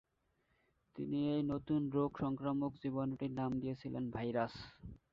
তিনি 0.95 1.19
এই 1.33 1.41
নতুন 1.51 1.81
রোগ 1.95 2.11
সংক্রামক 2.23 2.71
জীবাণুটির 2.83 3.33
নাম 3.39 3.51
দিয়েছিলেন 3.61 4.03
ভাইরাস। 4.15 4.53